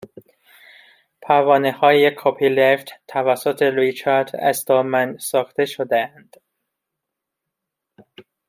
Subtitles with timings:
[1.21, 6.35] پروانههای کپیلفت توسط ریچارد استالمن ساخته شدهاند